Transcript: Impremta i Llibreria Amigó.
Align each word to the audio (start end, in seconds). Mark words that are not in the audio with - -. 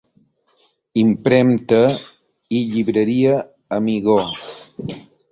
Impremta 1.01 1.81
i 2.59 2.61
Llibreria 2.71 3.35
Amigó. 3.77 4.17